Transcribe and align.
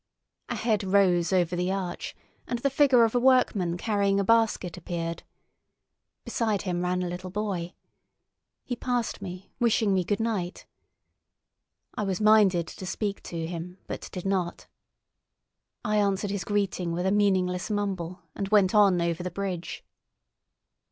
A 0.49 0.55
head 0.55 0.83
rose 0.83 1.31
over 1.31 1.55
the 1.55 1.71
arch, 1.71 2.15
and 2.47 2.57
the 2.57 2.71
figure 2.71 3.03
of 3.03 3.13
a 3.13 3.19
workman 3.19 3.77
carrying 3.77 4.19
a 4.19 4.23
basket 4.23 4.75
appeared. 4.75 5.21
Beside 6.25 6.63
him 6.63 6.81
ran 6.81 7.03
a 7.03 7.07
little 7.07 7.29
boy. 7.29 7.75
He 8.63 8.75
passed 8.75 9.21
me, 9.21 9.51
wishing 9.59 9.93
me 9.93 10.03
good 10.03 10.19
night. 10.19 10.65
I 11.93 12.01
was 12.01 12.19
minded 12.19 12.65
to 12.65 12.85
speak 12.87 13.21
to 13.25 13.45
him, 13.45 13.77
but 13.85 14.09
did 14.11 14.25
not. 14.25 14.65
I 15.85 15.97
answered 15.97 16.31
his 16.31 16.45
greeting 16.45 16.93
with 16.93 17.05
a 17.05 17.11
meaningless 17.11 17.69
mumble 17.69 18.23
and 18.33 18.47
went 18.47 18.73
on 18.73 18.99
over 19.03 19.21
the 19.21 19.29
bridge. 19.29 19.83